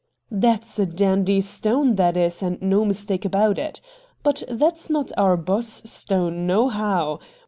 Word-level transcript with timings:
'That's 0.31 0.79
a 0.79 0.87
dandy 0.87 1.41
stone, 1.41 1.93
that 1.97 2.17
is, 2.17 2.41
and 2.41 2.59
no 2.59 2.83
mistake 2.85 3.23
about 3.23 3.59
it. 3.59 3.79
But 4.23 4.41
that's 4.49 4.89
not 4.89 5.11
our 5.15 5.37
boss 5.37 5.83
stone 5.87 6.47
nohow. 6.47 7.19